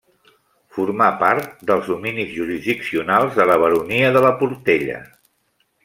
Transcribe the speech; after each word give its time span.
Formà 0.77 1.09
part 1.23 1.51
dels 1.71 1.91
dominis 1.93 2.31
jurisdiccionals 2.39 3.39
de 3.41 3.47
la 3.53 3.59
baronia 3.65 4.13
de 4.17 4.29
la 4.29 4.37
Portella. 4.43 5.03